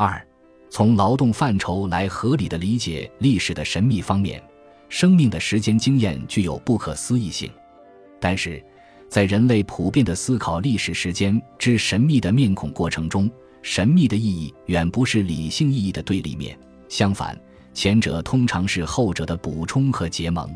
[0.00, 0.24] 二，
[0.70, 4.40] 从劳动范畴来合理的理解历史的神秘方面，
[4.88, 7.50] 生命的时间经验具有不可思议性。
[8.20, 8.64] 但是，
[9.08, 13.28] 在人类普遍的思考历史时间之神秘的面孔过程中，
[13.60, 16.56] 神秘的意义远不是理性意义的对立面，
[16.88, 17.36] 相反，
[17.74, 20.48] 前者通常是后者的补充和结盟。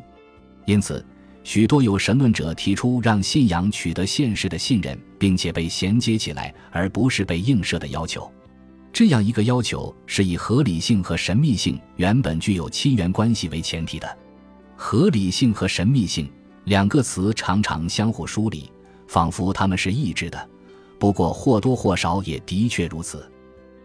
[0.66, 1.04] 因此，
[1.42, 8.32] 许多有神论者提出让信仰取得现实的信任，并且被衔接起来，而不是被映射的要求。
[8.92, 14.18] 这样一个要求是以合理性和神秘性原本具有亲缘关系为前提的。
[14.76, 16.30] 合理性和神秘性。
[16.66, 18.70] 两个词常常相互疏离，
[19.08, 20.48] 仿佛他们是异质的。
[20.96, 23.28] 不过或多或少也的确如此。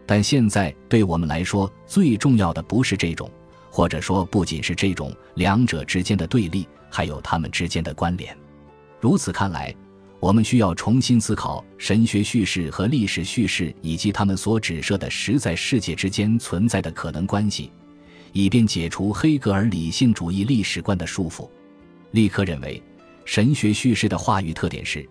[0.06, 3.28] 但现在对我们来说，最重要的不是这种，
[3.68, 8.32] 或者说不仅是这种两者之间的对立，还有它们之间的关联。
[9.00, 9.74] 如此看来，
[10.20, 17.70] 我们需要重新思考神学叙事和历史叙事以及他们所指涉的实在世界之间存在的可能关系，
[18.32, 21.48] 以便解除黑格尔理性主义历史观的束缚。
[22.10, 22.82] 利克认为，
[23.24, 25.08] 神学叙事的话语特点是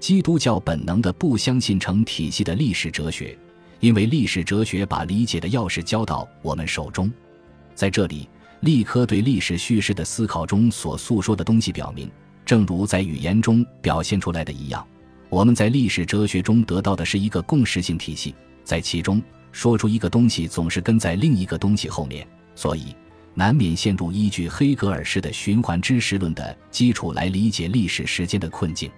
[0.00, 3.38] 基督教本能的不相信成体系的历史哲学，
[3.78, 7.08] 因为历史哲学把理解的钥匙交到我们手中。
[7.76, 8.28] 在这里，
[8.62, 12.10] 利科对历史叙事的思考中所诉说的东西表明，
[12.48, 14.82] 正如在语言中表现出来的一样，
[15.28, 22.96] 我们在历史哲学中得到的是一个共识性体系，在其中说出一个东西总是跟在另一个东西后面，所以。
[23.34, 28.90] 难免陷入依据黑格尔式的循环知识论的基础来理解历史时间的困境。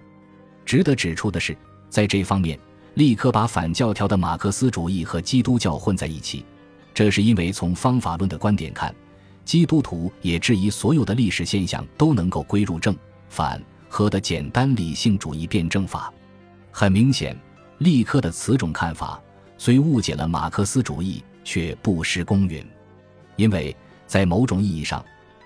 [0.65, 1.55] 值得指出的是，
[1.89, 2.57] 在这方面，
[2.93, 6.45] 立刻把反教条的马克思主义和基督教混在一起。
[6.93, 8.95] 这是因为从方法论的观点看，
[9.43, 12.95] 基督徒也质疑所有的历史现象都能够归入正
[13.31, 16.13] 反和的简单理性主义辩证法。
[16.69, 17.35] 很明显，
[17.79, 19.19] 立刻的此种看法
[19.57, 22.63] 虽误解了马克思主义，却不失公允，
[23.37, 23.75] 因为。
[24.07, 25.01] 在某种意义上，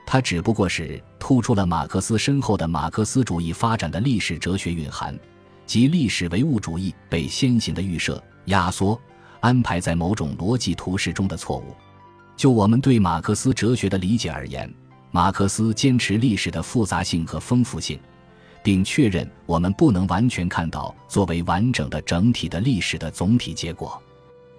[0.07, 5.15] 它只不过是突出了马克思深厚的马克思主义发展的历史哲学蕴含，
[5.67, 8.99] 即历史唯物主义被先行的预设、压缩、
[9.39, 11.75] 安排在某种逻辑图式中的错误。
[12.35, 14.67] 就我们对马克思哲学的理解而言，
[15.15, 17.97] 马克思坚持历史的复杂性和丰富性，
[18.61, 23.97] 并确认我们不能完全看到作为完整的整体的历史的总体结果。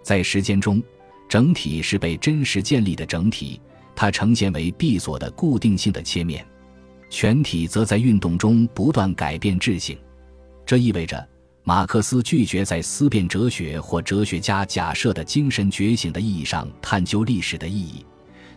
[0.02, 0.82] 在时间中，
[1.28, 3.60] 整体是被真实建立的整体。
[3.94, 6.42] 它呈现为闭锁的固定性的切面，
[7.10, 9.98] 全体则在运动中不断改变质性。
[10.64, 11.22] 这意味着，
[11.64, 18.06] 马克思拒绝在思辨哲学或哲学家假设的精神觉醒的意义上探究历史的意义。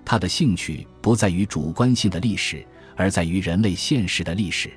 [0.09, 2.65] 他的兴趣不在于主观性的历史，
[2.95, 4.71] 而在于人类现实的历史。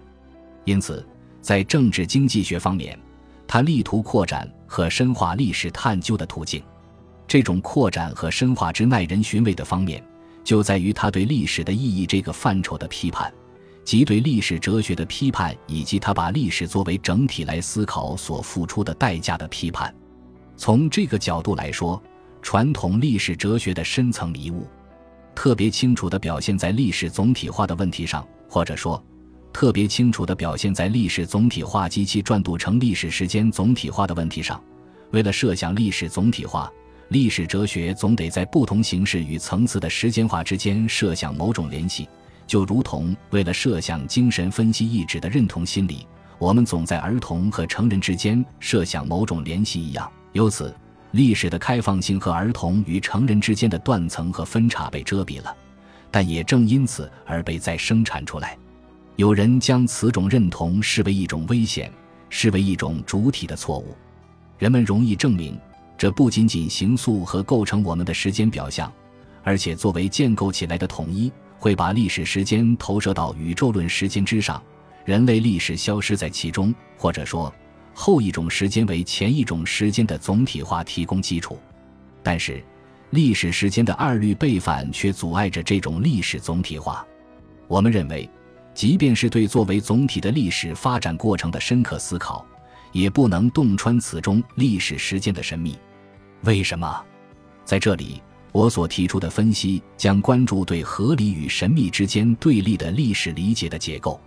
[0.66, 1.02] 因此，
[1.40, 2.98] 在政治经济学方面，
[3.48, 6.62] 他力图扩展和深化历史探究的途径。
[7.26, 10.04] 这种扩展和深化之耐人寻味的方面。
[10.44, 13.32] 就在于他对历史的意义这个范畴的批判，
[13.84, 19.94] 即对历史哲学的批判，以及他把历史作为整体来思考所付出的代价的批判。
[20.58, 21.98] 从这个角度来说，
[22.42, 24.66] 传统历史哲学的深层迷雾，
[25.34, 29.02] 特别清楚地表现在历史总体化的问题上，或者说，
[29.52, 34.62] 特别清楚地表现在历史总体化及其转读成历史时间总体化的问题上。
[35.10, 36.70] 为了设想历史总体化。
[37.08, 42.08] 历史哲学总得在不同形式与层次的时间化之间设想某种联系，
[42.46, 46.06] 就如同为了设想精神分析意志的认同心理，
[46.38, 50.10] 我们总在儿童和成人之间设想某种联系一样。
[50.32, 50.74] 由此，
[51.12, 55.56] 历史的开放性和儿童与成人之间的断层和分叉被遮蔽了，
[56.10, 58.58] 但也正因此而被再生产出来。
[59.16, 61.92] 有人将此种认同视为一种危险，
[62.28, 63.94] 视为一种主体的错误。
[64.58, 65.58] 人们容易证明。
[65.98, 68.92] 这不仅仅形塑和构成我们的时间表象，
[69.44, 71.30] 而且作为建构起来的统一，
[71.60, 74.60] 会把历史时间投射到宇宙论时间之上，
[75.04, 77.54] 人类历史消失在其中，或者说
[77.94, 81.58] 后一种时间为前一种时间的总体化提供基础。
[82.22, 82.62] 但是，
[83.10, 87.06] 历史时间的二律背反却阻碍着这种历史总体化。
[87.68, 88.28] 我们认为，
[88.74, 92.46] 即便是对作为总体的历史发展过程的深刻思考，
[92.92, 95.78] 也不能洞穿此中历史时间的神秘。
[96.44, 97.04] 为什么？
[97.64, 104.20] 在这里，我所提出的分析将关注对合理与神秘之间对立的历史理解的结构。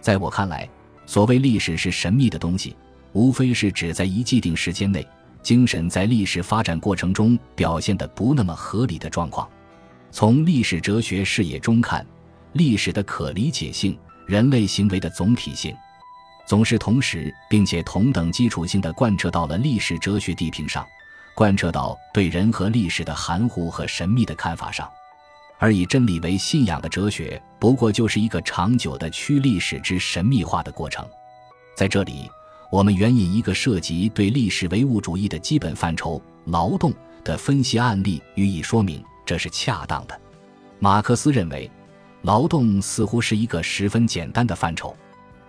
[0.00, 0.68] 在我看来，
[1.06, 2.76] 所谓历史是神秘的东西，
[3.12, 5.06] 无非是指在一既定时间内，
[5.42, 9.48] 精神在历史发展过程中表现的不那么合理的状况。
[10.10, 12.06] 从历史哲学视野中看，
[12.52, 15.74] 历史的可理解性、人类行为的总体性，
[16.46, 20.86] 总是同时并且同等基础性的贯彻到了历史哲学地平上。
[21.34, 24.86] 贯彻到对人和历史的含糊和神秘的看法上，
[25.58, 31.08] 而以真理为信仰的哲学，不过就是一个长久的趋历史之神秘化的过程。
[31.74, 32.30] 在这里，
[32.72, 36.90] 我们援引一个涉及对历史唯物主义的基本范畴——劳动
[37.22, 40.18] 的分析案例，予以说明，这是恰当的。
[40.78, 41.70] 马克思认为，
[42.22, 44.96] 劳动似乎是一个十分简单的范畴，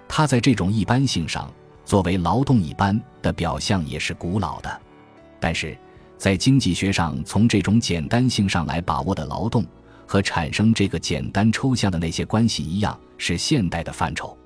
[0.06, 1.50] 它在这种一般性上，
[1.86, 4.82] 作为劳动一般的表象也是古老的。
[5.40, 5.78] 但是，
[6.18, 9.66] 在经济学上，从这种简单性上来把握的劳动，
[10.06, 14.38] 和产生这个简单抽象的那些关系一样，是现代的范畴。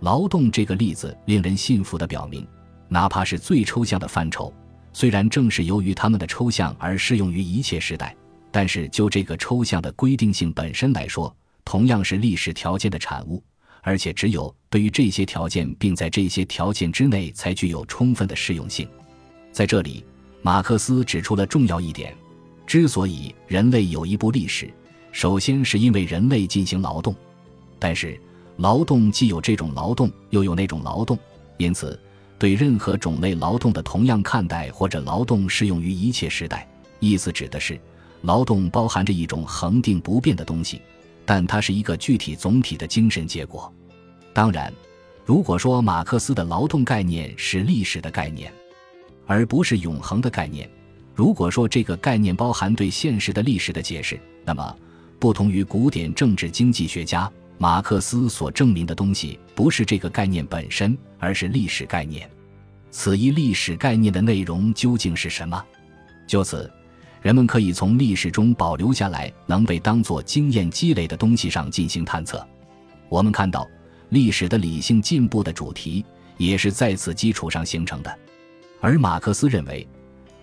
[0.00, 2.46] 劳动这个例子令人信服地表明，
[2.88, 4.52] 哪怕是最抽象的范畴，
[4.92, 8.14] 虽然正是由于它们的抽象而适用于一切时代，
[8.50, 11.34] 但是就这个抽象的规定性本身来说，
[11.64, 13.42] 同样是历史条件的产物，
[13.82, 18.88] 而且只有对于这些条件，并在这些条件之内，才具有充分的适用性。
[19.52, 20.04] 在这里。
[20.42, 22.14] 马克思指出了重要一点：
[22.68, 24.72] 之所以人类有一部历史，
[25.10, 27.12] 首先是因为人类进行劳动。
[27.76, 28.16] 但是，
[28.56, 31.18] 劳动既有这种劳动，又有那种劳动，
[31.58, 31.98] 因此，
[32.38, 36.66] 对任何种类劳动的同样看待，或者劳动适用于一切时代，
[37.00, 37.78] 意思指的是，
[38.22, 40.80] 劳动包含着一种恒定不变的东西，
[41.24, 43.72] 但它是一个具体总体的精神结果。
[44.32, 44.72] 当然，
[45.24, 48.52] 如果说马克思的劳动概念是历史的概念，
[49.26, 50.68] 而不是永恒的概念。
[51.14, 54.76] 如果说这个概念包含对现实的历史的解释，那么，
[55.18, 62.28] 不同于古典政治经济学家马克思所证明的东西，不是这个概念本身，而是历史概念。
[62.90, 65.62] 此一历史概念的内容究竟是什么？
[66.26, 66.70] 就此，
[67.22, 72.46] 人们可以从历史中保留下来能被当作经验积累的东西上进行探测。
[73.08, 73.66] 我们看到，
[74.10, 76.04] 历史的理性进步的主题
[76.36, 78.18] 也是在此基础上形成的。
[78.80, 79.86] 而马克思认为，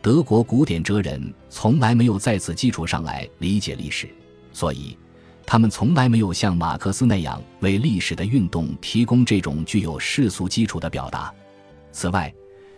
[0.01, 4.09] 德国古典哲人从来没有在此基础上来理解历史，
[4.51, 4.97] 所以
[5.45, 11.33] 他们从来没有像马克思那样为历史的运动提供这种具有世俗基础的表达。
[11.91, 12.33] 此外，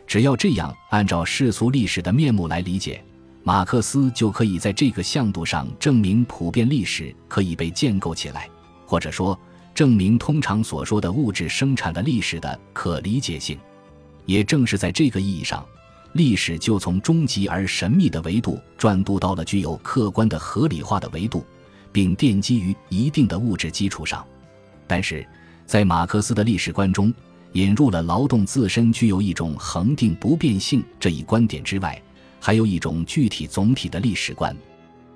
[0.06, 3.04] 只要这样按照世俗历史的面目来理解，
[3.44, 8.50] 马克思就可以在这个向度上证明普遍历史可以被建构起来，
[8.86, 9.40] 或者说
[9.74, 13.58] 证明通常所说的物质生产的历史的可理解性。
[14.26, 15.64] 也正是在这个意义上，
[16.14, 21.46] 历史就从终极而神秘的维度转渡到了具有客观的合理化的维度，
[21.96, 24.22] 并奠基于一定的物质基础上。
[24.86, 25.26] 但是，
[25.66, 27.14] 在马克思的历史观中，
[27.54, 32.02] 引入了劳动自身具有一种恒定不变性这一观点之外，
[32.42, 34.54] 还有一种具体总体的历史观，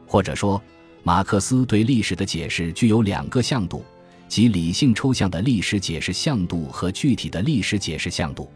[0.07, 0.61] 或者说，
[1.03, 3.83] 马克思对历史的解释具有两个向度，
[4.29, 8.49] 即理性抽象的历史解释向度和具体的历史解释向度。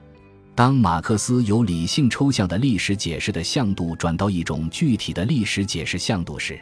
[0.56, 6.58] 当马克思由理性抽象的历史解释的向度转到一种具体的历史解释向度时，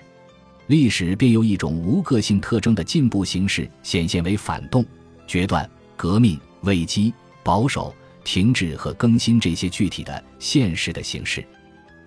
[0.71, 4.85] 历史便由一种无个性特征的进步形式显现为反动、
[5.27, 7.13] 决断、革命、危机、
[7.43, 11.45] 保守、停滞和更新这些具体的现实的形式。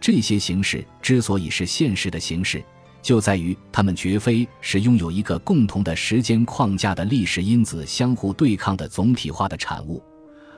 [0.01, 2.65] 这些形式之所以是现实的形式，
[3.03, 10.03] 就在于它们绝非是拥有一个共同的时间框架的历史因子相互对抗的总体化的产物。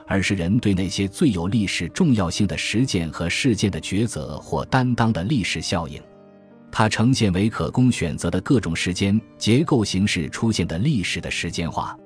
[0.07, 6.01] 而是人对那些最有历史重要性的实践和事件的抉择或担当的历史效应，
[6.77, 11.97] 它呈现为可供选择的各种时间结构形式出现的历史的时间化。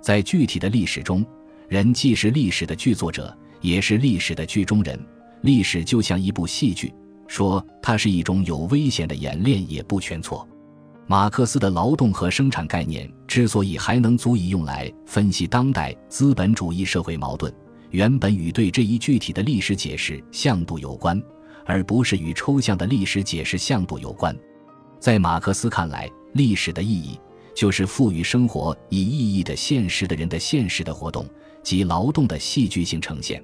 [0.00, 1.26] 在具体的历史中，
[1.68, 4.96] 人既是历史的剧作者，也是历史的剧中人。
[5.40, 6.94] 历史就像一部戏剧，
[7.26, 10.48] 说它是一种有危险的演练也不全错。
[11.08, 17.52] 马克思的劳动和生产概念之所以还能足以用来分析当代资本主义社会矛盾，
[17.90, 21.20] 原本与对这一具体的历史解释向度有关，
[21.64, 24.36] 而不是与抽象的历史解释向度有关。
[24.98, 27.18] 在马克思看来，历史的意义
[27.54, 31.26] 就是赋予生活以意义的现实的人的现实的活动
[31.62, 33.42] 及劳动的戏剧性呈现。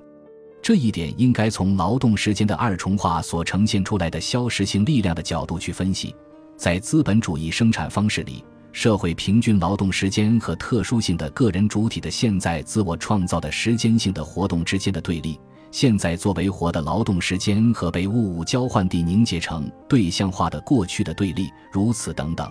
[0.61, 6.15] 这一点应该从劳动时间的二重化所呈现出来的消失性力量的角度去分析。
[6.57, 15.39] 在资本主义生产方式里，社会平均劳动时间和特殊性的个人主体的现在自我创造的时间性的活动之间的对立，
[15.71, 22.51] 现在作为活的劳动时间和被物物交换地凝结成对象化的过去的对立，如此等等。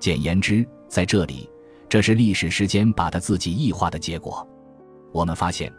[0.00, 1.48] 简言之，在这里，
[1.88, 4.46] 这是历史时间把它自己异化的结果。
[5.12, 5.72] 我们发现，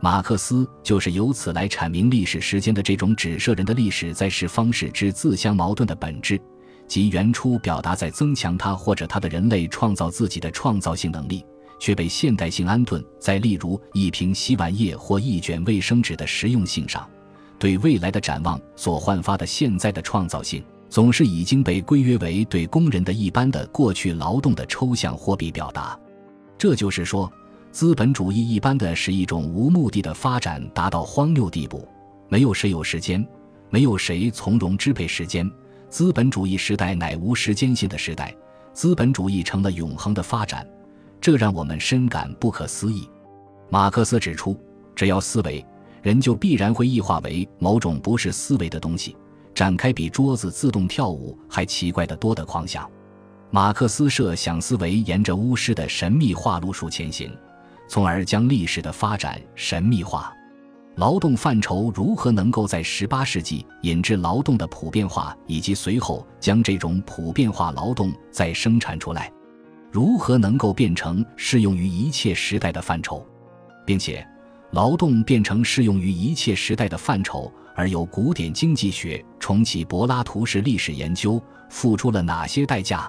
[0.00, 6.40] 马克思就是由此来阐明历史时间的这种指涉人的历史在世方式之自相矛盾的本质。
[6.86, 11.42] 即原初表达在增强他或者他的人类创造自己的创造性能力，
[11.78, 17.08] 却被现代性安顿在例如一瓶洗碗液或一卷卫生纸的实用性上，
[17.58, 25.98] 对未来的展望所焕发的现在的创造性，总是已经被规约为对工人的一般的过去劳动的抽象货币表达。
[26.56, 27.30] 这就是说，
[27.70, 31.86] 资本主义一般的是一种无目的的发展达到荒谬地步，
[32.28, 33.26] 没有谁有时间，
[33.70, 35.50] 没有谁从容支配时间。
[35.90, 38.34] 资本主义时代乃无时间性的时代，
[38.72, 40.66] 资本主义成了永恒的发展，
[41.24, 43.08] 这让我们深感不可思议。
[43.70, 44.60] 马克思指出，
[44.94, 45.64] 只要思维，
[46.02, 49.16] 人就必然会异化为某种不是思维的东西，
[49.54, 52.86] 展开比桌子自动跳舞还奇怪的多的狂想。
[53.50, 57.34] 马克思设想思维沿着巫师的神秘化路数前行，
[57.88, 60.30] 从而将历史的发展神秘化。
[60.96, 69.32] 劳动范畴如何能够在十八世纪引致劳动的普遍化，以及随后将这种普遍化劳动再生产出来？
[69.94, 73.24] 如何能够变成适用于一切时代的范畴，
[73.86, 74.26] 并且
[74.72, 83.08] 劳动变成适用于一切时代的范畴，而由古典经济学重启柏拉图式历史研究，付出了哪些代价？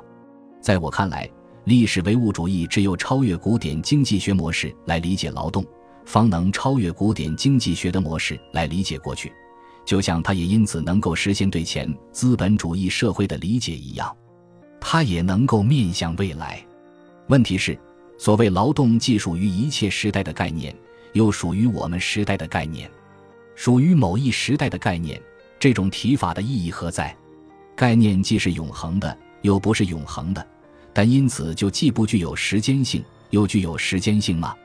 [0.62, 1.28] 在我看来，
[1.64, 5.66] 历史唯物主义只有超越古典经济学模式来理解劳动。
[6.06, 9.34] 方能超越古典经济学的模式来理解过去，
[9.84, 14.16] 就像它也因此能够实现对前资本主义社会的理解一样，
[14.80, 16.64] 它也能够面向未来。
[17.28, 17.78] 问题是，
[18.18, 20.76] 所谓劳动既属于一切时代的概念，
[21.14, 22.90] 又属于我们时代的概念，
[23.56, 25.20] 属于某一时代的概念，
[25.60, 27.16] 这种提法的意义何在？
[27.76, 30.48] 概念既是永恒的，又不是永恒的，
[30.94, 34.56] 但因此就既不具有时间性，又具有时间性吗？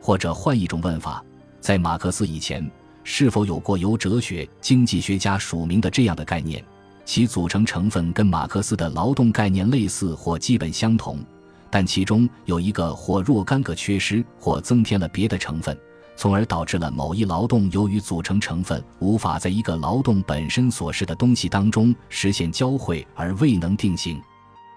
[0.00, 1.24] 或者换一种问法，
[1.60, 2.70] 在马克思以前，
[3.02, 6.64] 是否有过由哲学、经济学家署名的这样的概念？
[7.04, 11.18] 其组成成分跟马克思的劳动概念类似或基本相同，
[11.70, 15.76] 但其中有一个或若干个缺失，或增添了别的成分，
[16.16, 24.20] 从而导致了某一劳动由于组成成分无法在一个劳动本身所示的东西当中实现交汇而未能定型。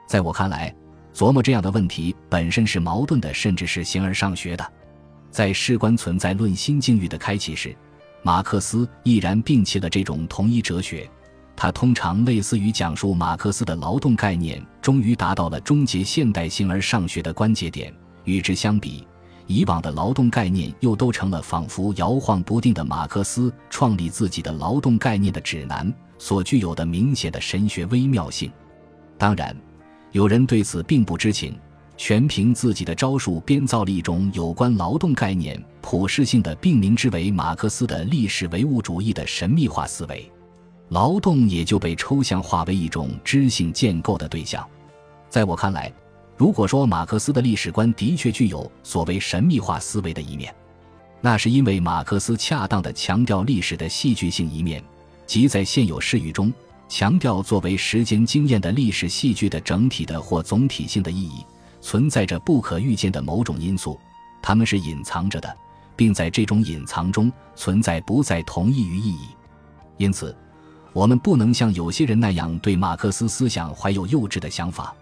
[0.07, 0.73] 在我看来，
[1.13, 4.73] 琢磨这样的问题本身是矛盾的，甚至是形而上学的。
[5.31, 7.75] 在事关存在论新境遇的开启时，
[8.23, 11.09] 马克思毅然摒弃了这种同一哲学。
[11.61, 17.93] 它通常类似于讲述马克思的劳动概念终于达到了终结现代性而上学的关节点。
[18.23, 19.05] 与之相比，
[19.45, 28.49] 以往的劳动概念又都成了仿佛摇晃不定的马克思创立自己的劳动概念的指南所具有的明显的神学微妙性。
[29.17, 29.53] 当然，
[30.13, 31.59] 有人对此并不知情。
[31.97, 40.31] 全凭自己的招数编造了一种有关劳动概念普适性的，并名之为马克思的历史唯物主义的神秘化思维，
[40.89, 44.67] 劳动也就被抽象化为一种知性建构的对象。
[45.29, 45.91] 在我看来，
[46.35, 50.53] 如果说马克思的历史观的确具有所谓神秘化思维的一面，
[51.21, 54.83] 那是因为马克思恰当的强调历史的戏剧性一面，
[55.25, 56.51] 即在现有事语中
[56.87, 61.45] 强调作为时间经验的历史戏剧的整体的或总体性的意义。
[61.81, 63.97] 存在着不可预见的某种因素，
[64.41, 65.55] 它们是隐藏着的，
[65.95, 69.27] 并在这种隐藏中存在不再同意于意义。
[69.95, 70.35] 因此，
[70.93, 74.93] 我们不能像有些人那样对马克思思想怀有幼稚的想法。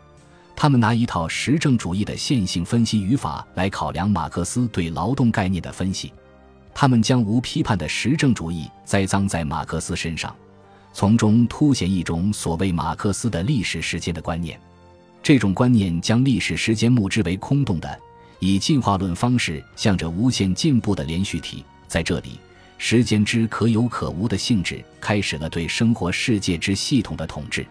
[0.56, 6.12] 他们拿一套实证主义的线性分析语法来考量马克思对劳动概念的分析，
[6.74, 10.36] 他们将无批判的实证主义栽赃在马克思身上，
[10.94, 14.60] 从中凸显一种所谓马克思的历史时间的观念。
[15.22, 18.00] 这种观念将历史时间目之为空洞的，
[18.40, 21.64] 以进化论方式向着无限进步的连续体。
[21.88, 22.40] 在这里，
[22.78, 27.66] 时间之可有可无的性质开始了对生活世界之系统的统治。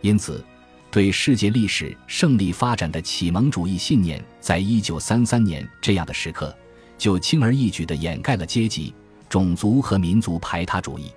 [0.00, 0.44] 因此，
[0.90, 6.56] 对世界历史胜利发展的启蒙主义信念，在一九三三年这样的时刻，
[6.96, 8.94] 就轻而易举地掩盖了阶级、
[9.28, 11.10] 种族和民族排他主义。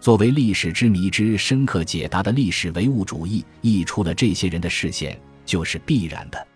[0.00, 6.46] 作为历史之谜之深刻解答的历史唯物主义溢出了这些人的视线，就是必然的。